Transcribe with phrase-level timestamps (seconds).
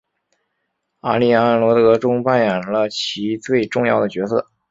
[1.01, 4.49] 阿丽安萝德中扮演了其最重要的角色。